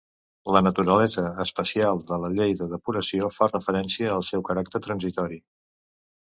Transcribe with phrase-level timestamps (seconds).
[0.53, 5.43] La naturalesa "especial" de la llei de depuració fa referència al seu caràcter transitori.